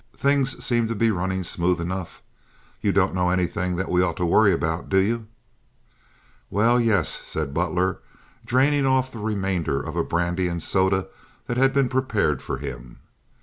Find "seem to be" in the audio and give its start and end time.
0.65-1.11